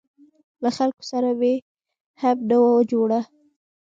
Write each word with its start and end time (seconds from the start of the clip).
له 0.63 0.69
خلکو 0.77 1.03
سره 1.11 1.29
مې 1.39 1.53
هم 2.21 2.37
نه 2.49 2.57
وه 2.61 2.75
جوړه. 2.91 3.19